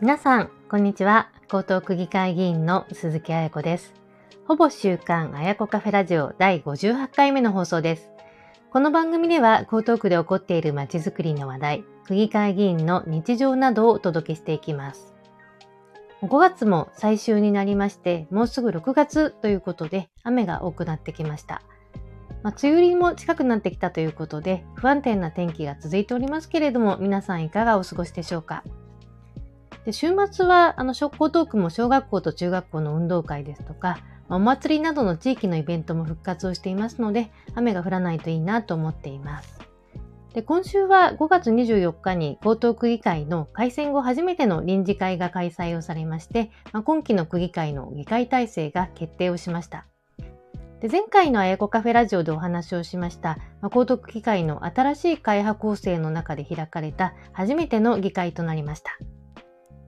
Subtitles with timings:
[0.00, 1.30] 皆さん、こんにちは。
[1.44, 3.94] 江東区議会議員の鈴木彩子です。
[4.44, 8.10] ほぼ週刊彩子カフェラジオ第58回目の放送です。
[8.72, 15.14] この番組では江東区で起こっているまちづくりの話題、区議会議員の日常などをお届けしていきます。
[16.22, 21.62] 5月も最終になりまして、もうすぐ6月ということで雨が多くなってきました。
[22.42, 28.64] まあ、梅雨入りも近くなってきたということで、不安定な天気が続いておりますけれども、皆さんいかがお過ごしでしょうか？
[29.84, 33.98] で週末は、あの、小江東区も小学校と中学校の運動会ですとか、
[34.30, 39.60] お祭りなどの地域のイベントも復活をしていますので、雨が降らないといいなと思っています。
[40.34, 49.86] で今週は5月24日に江東区議会の改選後初めての臨時会が開催をされまして、まあ、今期の区議会の議会体制が決定をしました。
[50.80, 58.90] で前回のあやこカフェラジオでお話をしました、まあ、高徳議会の新しい会派構成の中で開かれた初めての議会となりました。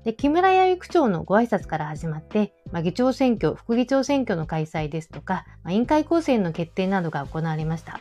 [0.06, 8.00] で木村弥生区長のご挨拶から始まって、まあ、議長選挙、副議長選挙の開催ですとか、まあ、委員会構成の決定などが行われました。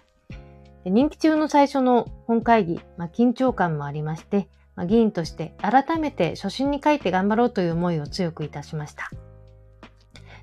[0.83, 9.09] で任期中の最初の本会議、まあ、緊張感もありまして、まあ、議員として改めて初心に書いて頑張ろうという思いを強くいたしました。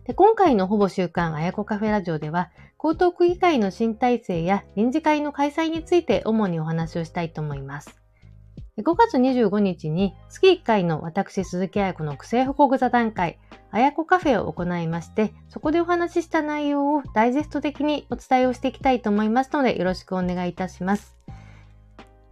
[0.05, 2.51] で今回のほぼ週刊あやこカフェラジオでは、
[2.85, 8.02] 江東区議会の新体制や臨時会の開催について主にお話をしたいと思います。
[8.79, 13.39] 5月25日に月1回の私鈴木彩子の区政報告座談会、
[13.71, 21.15] あやこカフェを行いまして、そこでお話しした内容をダイジェスト的にお伝えをしていきたいと思いますので、よろしくお願いいたします。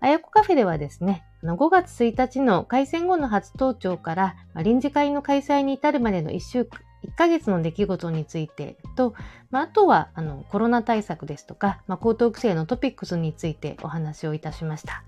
[0.00, 9.12] あやこカフェではですね、5月1日の開戦後の初登庁から臨時会の開催に至るまでの1週間、1ヶ月の出来事についてと、
[9.50, 15.04] まあ、あとはあのコロナ対策ですとか、まあ、高等規制のトピックスについてお話をいたしました。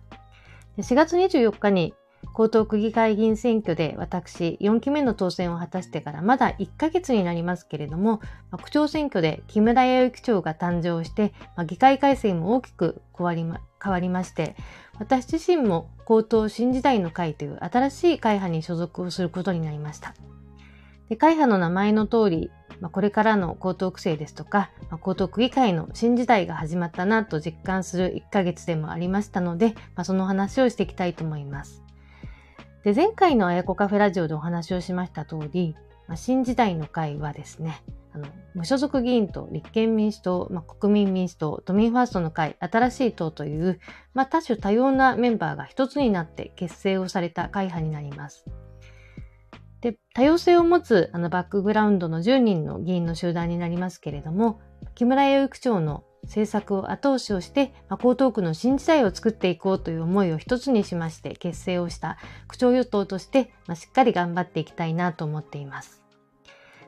[0.78, 1.94] 4月24日に
[2.38, 8.20] 江東区議会議員選挙で私4期目の当選を果たしてからまだ1ヶ月になりますけれども、
[8.62, 11.34] 区長選挙で木村弥生区長が誕生して、
[11.66, 14.56] 議会改正も大きく変わりま変わりまして、
[14.98, 20.14] 私自身も高等新時代の会という新しい会派に所属をすることになりました。
[21.10, 22.50] で会派の名前の通り、
[22.82, 31.80] まあ、これからの高等区政ですとか、まあ、高等区議会の新時代が始まったなと実感する1ヶ月でもありましたので、まあ、その話をしていきたいと思います。
[32.82, 35.76] で前回のあやこカフェラジオでお話をしました通り、
[36.08, 43.78] まあ、新時代の会はですね、あの無所属議員と立憲民主党、まあ、国民民主党、都民ファーストの会、新しい党という、
[44.12, 48.44] まあ、多種多様なメンバーが一つになって結成をされた会派になります。
[49.82, 54.60] で、多様性を持つあのバックグラウンドの10人の議員の集団になりますけれども、
[54.94, 62.16] 木村弥生区長の政策を後押しをして、まあ、江東区の新時代を作っていこうという思いを一つにしまして結成をした
[62.46, 66.00] 区長与党として、まあ、しっかり頑張っていきたいなと思っています。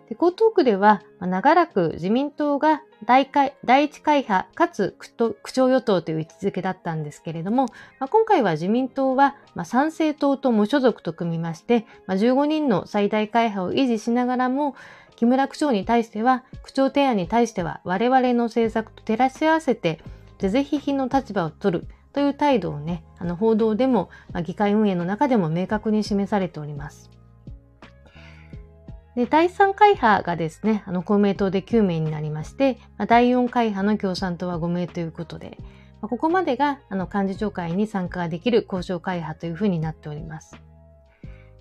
[0.09, 3.31] で江東区では、まあ、長らく自民党が第
[3.65, 5.09] 第一会派かつ区
[5.53, 7.67] 長与党という位置づけだったんですけれども、
[7.99, 14.75] まあ、今回は自民党は、まあ、参政党と無所属と組みまして、まあ、15人の最大会派を維持しながらも、
[15.17, 20.01] 木村区長に対しては、区長提案に対しては我々の政策と照らし合わせて、
[20.39, 27.11] 是々非々の立場を取るという態度をね、あの報道でも、まあ、議会運営の中でも明確に示されております。
[29.17, 35.59] で、第3会派がですね、あの公明党で9名になりまして、ま第4会派の共産党は5名ということで、
[36.03, 40.61] まここまでがあの幹事長会に参加できる交渉会派というふうになっております。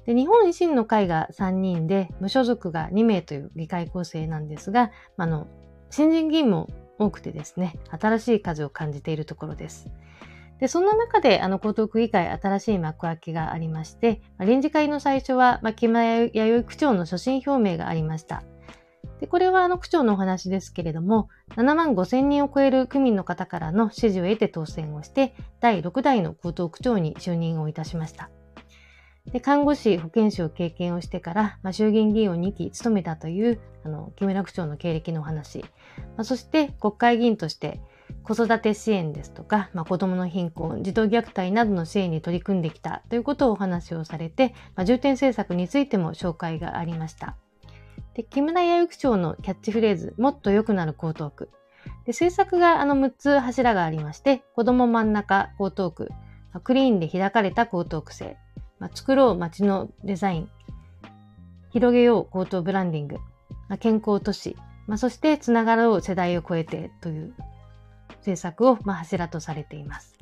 [0.06, 5.48] で日本維新の会が3人で、無所属が2名という議会構成なんですが、まあの
[5.92, 9.90] 新人議員も多くてですね、新しい数を感じているところです。
[10.64, 18.44] で、そんな中で、あの、江東区議会新しい幕開けがありまして、まあ、臨時会の最初は、まあ、木村弥生区長の所信表明がありました。
[19.20, 28.30] で、これはあの区長のお話ですけれども、7万5千人を超える区民の方からの支持を得て当選をして、第6代の江東区長に就任をいたしました。
[29.34, 35.60] で看護師、保健師を経験をしてから、まあ、衆議院議員を2期務めたという、あの、木村区長の経歴のお話。
[35.60, 35.66] ま
[36.20, 37.82] あ、そして、国会議員として、
[38.24, 47.36] 子育て支援ですとか、まあ、子どもの貧困、児童虐待などの支援に取り組んできたということをお話をされて、まあ、重点政策についても紹介がありました。
[48.14, 51.50] で木村弥生区長のキャッチフレーズ、もっと良くなる江東区。
[52.06, 56.10] で政策があの6つ柱がありまして、子ども真ん中江東区、
[56.64, 58.38] クリーンで開かれた江東区政、
[58.80, 60.50] まあ、作ろう街のデザイン、
[61.72, 63.18] 広げよう江東ブランディング、
[63.68, 64.56] まあ、健康都市、
[64.88, 67.34] まあ、そしてつながろう世代を超えてという
[68.24, 70.18] 政策を、ま、柱とされています。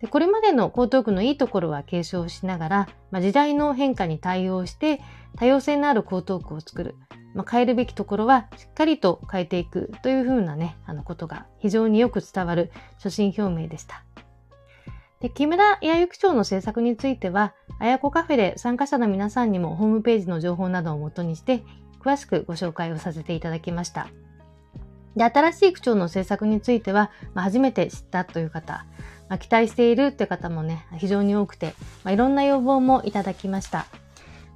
[0.00, 5.00] でこれまでの江東区のいいところは継承しながら、まあ、時代の変化に対応して
[5.36, 6.96] 多様性のある江東区を作る。
[7.34, 14.04] まあ、変えるべきところはしっかりと変えていくというふうなね、あのことが非常によく伝わる所信表明でした。
[15.20, 21.62] で木村弥生区長の政策については、あやこカフェで参加者の皆さんにもホームページの情報などをもとにして、
[22.00, 24.08] 詳しくご紹介をさせていただきました。
[25.16, 28.84] で、新しい区長の政策については、まあ、初めて知ったという方、
[29.28, 31.74] まあ、期待しているという方もね、非常に多くて、
[32.04, 33.86] まあ、いろんな要望もいただきました。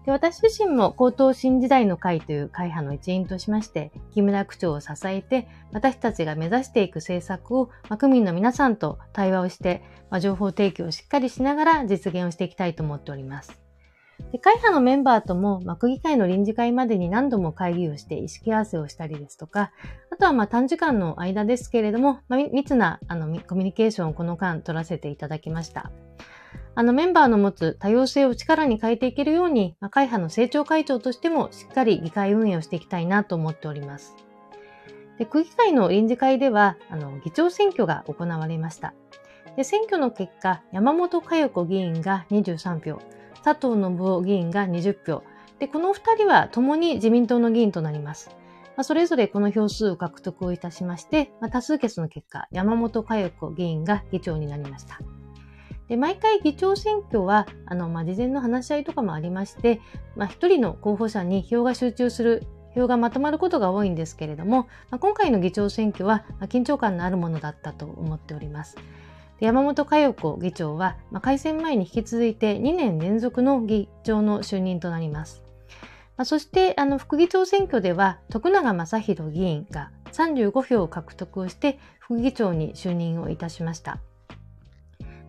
[0.06, 13.69] で私自身も高等新時代の会という会派の一員としまして、木村区長を支えて、私たちが目指していく政策を、まあ、区民の皆さんと対話をして、まあ、情報提供をしっかりしながら実現をしていきたいと思っております。
[14.32, 19.72] で会派のメンバーとも、ま、区議会の臨時会までに何度も会議をして意識合わせをしたりですとか、
[20.10, 25.90] あとはまあ短時間の間ですけれども、まあ、密なあのコミュニケーションをこの間取らせていただきました。
[26.76, 34.14] あのメンバーの持つ多様性を力に変えていけるように、まあ、会派の政調会長としてもしっかり議会運営をしていきたいなと思っております。
[35.18, 38.94] で区議会の臨時会ではあの議長選挙が行われました。
[39.60, 42.98] で選挙の結果、山本佳代子議員が23票、
[43.44, 45.22] 佐藤信夫議員が20票。
[45.58, 48.30] で、この2人は共に自民党の議員となります。
[48.74, 54.98] まあ、それぞれこの票数を獲得をいたしまして、まあ、多数決の結果、山本佳代子議員が議長になりました。
[55.88, 59.82] で毎回議長選挙は、あの、まあ、事前の話し合いとかもありまして、
[60.16, 68.78] まあ、一人の候補者に票が集中する、票がまとまることが多いんですけれども、まあ、今回の議長選挙は、緊張感のあるものだったと思っております。
[69.40, 75.42] 山本佳代子議長は、まあ、改選前に引き続いて2年連続の議長の就任となります。
[76.16, 84.00] まあ、そしてあの副議長選挙では徳永正宏議員が35票を獲得をして副議長に就任をいたしました。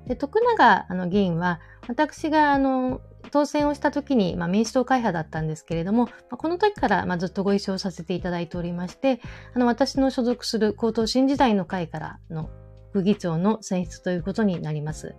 [0.07, 2.99] で徳永あの議員は私があの
[3.31, 9.21] 当選をした時に、まあ、民主党会派だったんですけれども、まあ、この時から、まあ、ずっとご一緒させていただいておりまして、
[9.53, 12.49] あの私の所属する高等新時代の会からの
[12.91, 15.15] 副議長の選出ということになります。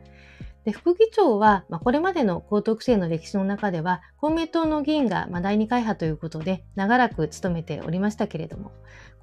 [0.64, 8.70] で副議長は、まあ、これまでの高等区政の歴史の中では、公明党の議員が、まあ、第二会派ということで、長らく務めておりましたけれども、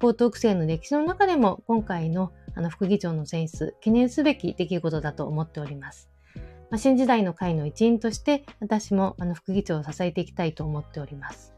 [0.00, 6.10] 高等区政の歴史の中でも、今回のあの副議長の選出、記念すべき出来事だと思っております。
[6.70, 11.54] まあ、新時代の会の一員として、私もあの副議長を支えていきたいと思っております。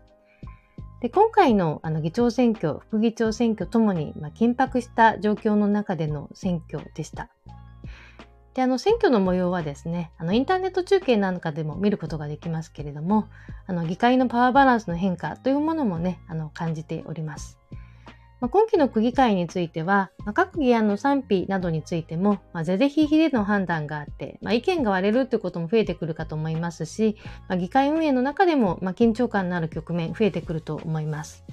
[1.02, 7.28] で今回のあの議長選挙、副議長選挙ともに、まあ、緊迫した状況の中での選挙でした。
[8.54, 13.26] で、あの、選挙の模様はですね、あの、インターネット中継なんかでも見ることができますけれども、
[13.66, 17.58] あの、議会のパワーバランスの変化というものもね、あの、感じております。
[18.42, 27.16] まあ、今期の区議会については、まあ、各議案の賛否などについても、まあ、是々非々での判断があって、まあ、意見が割れるということも増えてくるかと思いますし、
[27.48, 31.44] まあ、議会運営の中でも、まあ、緊張感のある局面増えてくると思います。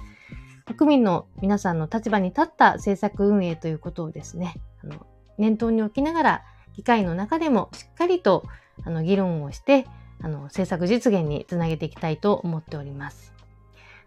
[0.76, 5.06] 国民の皆さんの立場に立った政策運営ということをですね、あの
[5.38, 6.42] 念頭に置きながら、
[6.74, 8.44] 議会の中でもしっかりと
[8.84, 9.86] あの議論をして、
[10.20, 13.39] あの政策実現につなげていきたいと思っております。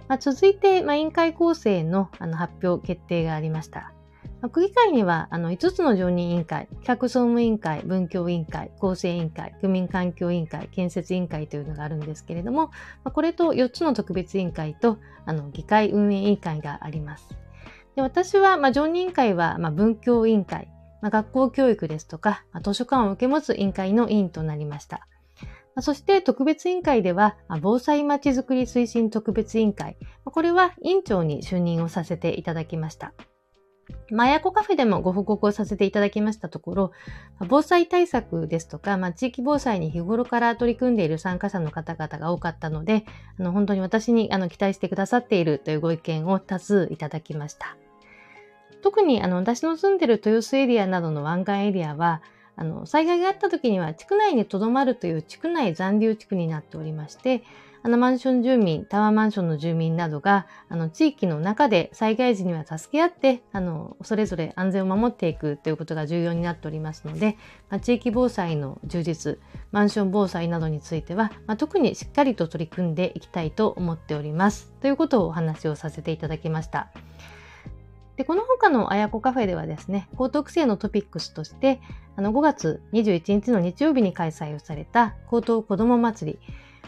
[0.08, 3.94] まあ、続いて、まあ、委員会構成のあの発表決定がありました。
[4.42, 12.72] まあ、区議会にはあの5つの常任委員会、企画総務委員会、文教委員会、構成委員会、区民環境委員会、建設委員会というのがあるんですけれども、ま
[13.06, 17.30] あ、これと4つの特別委員会とあの議会運営委員会があります。
[17.96, 20.68] で私は、まあ、常任委員会は、まあ、文教委員会、
[21.02, 25.08] まあ、学校教育ですとか、まあ、図書館を受け持つ委員会の委員となりました。
[25.80, 29.98] そして特別委員会では、防災まちづくり推進特別委員会。
[30.26, 33.14] これは委員長に就任をさせていただきました。
[34.12, 36.92] マヤコカフェでもご報告をさせていただきましたところ、
[37.50, 43.06] 防災対策ですとか、まあ、地域防災に日頃から取り組んでいる参加者の方々が多かったので、
[43.40, 47.76] あの本当に私にあの期待してくださっているというご意見を多数いただきました。
[48.82, 52.22] 特にあの私の住んでいる豊洲エリアなどの湾岸エリアは、
[52.56, 57.44] あの、災害があった時には地区内に留まるという地区内残留地区になっておりまして、
[57.86, 67.38] あのマンション住民、タワーマンションの住民などが、あの地域の中で災害時には助け合って、あのそれぞれ安全を守っていくということが重要になっておりますので、
[67.70, 69.38] まあ、地域防災の充実、
[69.72, 74.72] マンション防災などについては、まあ、特にしっかりと取り組んでいきたいと思っております。
[74.80, 76.90] ということをお話をさせていただきました。
[78.18, 81.82] で、この他のあやこカフェではですね、高等生のトピックスとして、
[82.16, 86.40] あの5月21日の日曜日に開催をされた高等子ども祭り、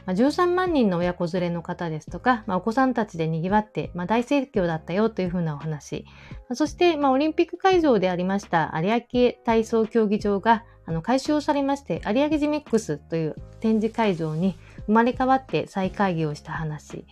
[0.05, 6.05] まあ、13万人の親子連れの方ですとか、まあ、お子さんたちで賑わって、まあ、大盛況だったよというふうなお話。
[6.31, 14.55] まあ、そして、まあ、オリンピック会場でありました有明体操競技場があの改修をされまして、有明ジミックスという展示会場に
[14.85, 17.05] 生まれ変わって再開業した話。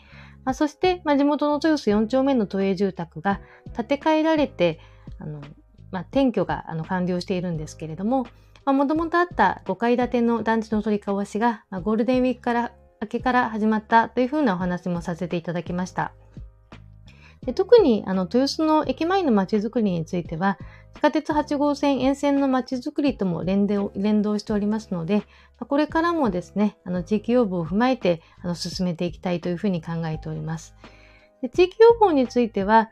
[0.46, 3.42] まあ、そして、まあ、地元の豊洲4丁目の都営住宅が
[3.76, 4.80] 建て替えられて、
[5.20, 5.42] あの、
[5.92, 8.26] まあ、転居があの完了しているんですけれども、
[8.66, 12.72] もともとあった5階建ての団地の取り交わしが、まあ、ゴールデンウィークから
[13.02, 16.14] 明けから始まったというふうなお話もさせていただきました。
[17.46, 20.58] で特にあの豊洲の駅前の街づくりについては、
[20.96, 25.24] 地下鉄8号線沿線の街づくりとも連動連動しておりますので、
[25.58, 30.76] これからもですね、あの地域要望を踏まえてあの進めていきたいというふうに考えております。
[31.42, 32.90] で地域要望については、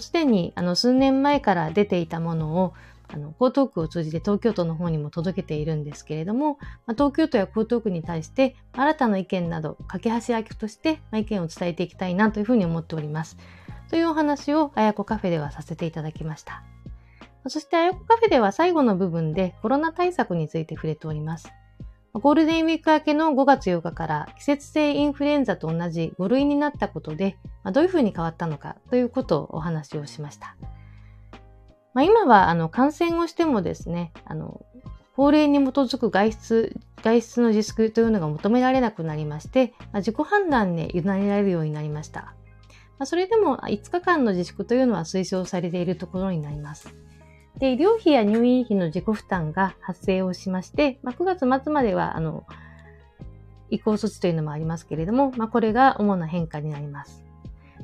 [0.00, 2.74] すでにあの数年前から出ていたものを
[3.08, 13.36] あの江東区を通じて東京都の方にも届けているんですけれども、ま、東京都や江東区に対して新たな意見など架け橋役として、意見を伝えていきたいなというふうに思っております。
[13.90, 16.62] というお話をあやこカフェではさせていただきました。
[17.46, 21.52] そしてあやこカフェでは最後の部分でコロナ対策について触れております。
[22.14, 27.36] ゴールデンウィーク明けの5月8日から季節性インフルエンザと同じ5類になったことで、
[27.72, 30.56] どういうふうに変わったのかということをお話をしました。
[31.92, 34.64] まあ、今はあの感染をしてもですね、あの
[35.14, 42.34] 法令に基づく外出、外出の自粛というのが求められなくなりまして、まあ、自己判断で委ねられるようになりました。
[42.98, 46.94] まあ、それでも5日間の自粛というのは推奨されているところになります。
[47.58, 52.44] で、医療費や入院費の自己負担が発生をしまして、まあ、9月末までは、あの、
[53.70, 57.24] 移行措置というのもありますけれども、まあ、これが主な変化になります。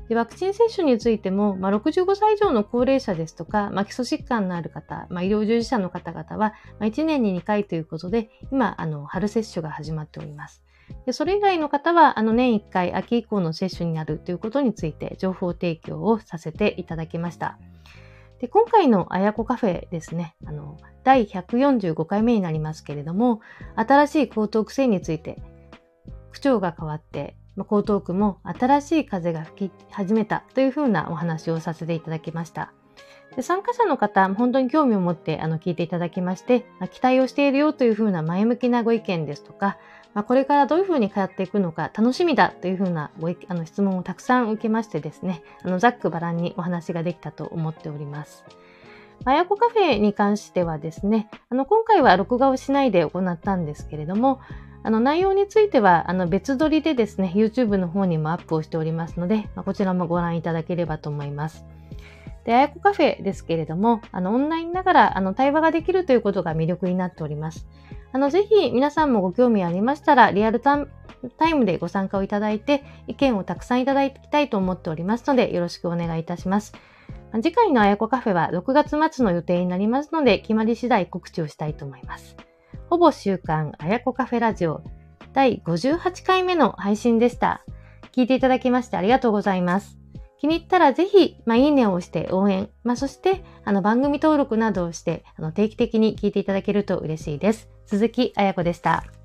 [0.09, 10.65] でワクチン接種についても、まあ、65歳以上の高齢者ですとか、まあ、基礎疾患のある方、まあ、医療従事者の方々は、ま、1年に2回ということで、今、あの、春接種が始まっております。
[11.07, 17.59] でそれ以外の方は、あの、年1回秋以降の接種になるということについて情報提供をさせていただきました。
[18.41, 23.41] で今回のあやこカフェですね、あの、第145回目になりますけれども、
[23.77, 25.39] 新しい江東区政について、
[26.33, 32.73] 区長が変わって、江東区も新しい風が吹き始めたというふうなお話をさせていただきました。
[33.37, 39.79] で参加者の方、本当に興味を持ってあの聞いていただきまして、期待をしているよというふうな前向きなご意見ですとか、
[40.15, 48.45] まあ、これからどういうふうに通っていくのか楽しみだというふうなごあの質問をたくさん受けましてですね、あのざっくばらんにお話ができたと思っております。
[49.25, 54.41] あやこカフェに関してはですね、あの今回は録画をしないで行ったんですけれども、
[54.83, 61.65] あの内容についてはあの別撮りでですね、YouTube の方にもアップをしておりますので、まあ、こちらもご覧いただければと思います。
[62.45, 67.67] で、あやこカフェですけれども、あのオンラインながらあの対話ができるということが魅力になっております。
[68.13, 70.77] あの、ぜひ皆さんもご興味ありましたら、リアルタ
[71.49, 76.73] イムでご参加をいただいて、意見をたくさんいただきたいと思っておりますので、よろしくお願いいたします。
[77.43, 82.37] 次回のあやこカフェは6月末の予定になりますので、決まり次第告知をしたいと思います。
[82.89, 84.83] ほぼ週刊あやこカフェラジオ
[85.33, 87.65] 第58回目の配信でした。
[88.13, 89.97] 聞いていただきましてありがとうございます。
[90.41, 97.69] 気に入ったらぜひ、まあ、いいねを押して応援、まあ、そして、あの、番組登録などをして、あの、定期的に聞いていただけると嬉しいです。
[97.91, 99.20] 鈴木彩子でした。